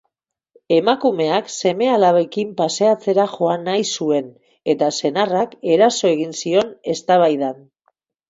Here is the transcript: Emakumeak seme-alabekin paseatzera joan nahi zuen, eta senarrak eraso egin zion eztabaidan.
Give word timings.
Emakumeak 0.75 1.51
seme-alabekin 1.55 2.55
paseatzera 2.61 3.27
joan 3.35 3.67
nahi 3.69 3.85
zuen, 3.97 4.33
eta 4.75 4.89
senarrak 5.01 5.53
eraso 5.75 6.11
egin 6.15 6.35
zion 6.43 6.75
eztabaidan. 6.95 7.63